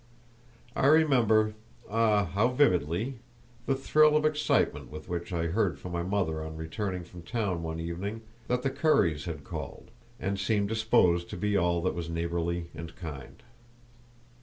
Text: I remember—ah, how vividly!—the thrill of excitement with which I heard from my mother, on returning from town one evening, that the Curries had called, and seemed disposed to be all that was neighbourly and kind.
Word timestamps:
I 0.75 0.87
remember—ah, 0.87 2.25
how 2.33 2.47
vividly!—the 2.47 3.75
thrill 3.75 4.17
of 4.17 4.25
excitement 4.25 4.89
with 4.89 5.07
which 5.07 5.31
I 5.31 5.43
heard 5.45 5.77
from 5.77 5.91
my 5.91 6.01
mother, 6.01 6.41
on 6.43 6.57
returning 6.57 7.03
from 7.03 7.21
town 7.21 7.61
one 7.61 7.79
evening, 7.79 8.21
that 8.47 8.63
the 8.63 8.71
Curries 8.71 9.25
had 9.25 9.43
called, 9.43 9.91
and 10.19 10.39
seemed 10.39 10.69
disposed 10.69 11.29
to 11.29 11.37
be 11.37 11.55
all 11.55 11.83
that 11.83 11.93
was 11.93 12.09
neighbourly 12.09 12.71
and 12.73 12.95
kind. 12.95 13.43